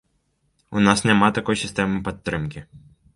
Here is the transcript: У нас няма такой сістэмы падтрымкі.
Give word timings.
У 0.79 0.81
нас 0.87 1.03
няма 1.09 1.29
такой 1.37 1.59
сістэмы 1.65 2.01
падтрымкі. 2.09 2.65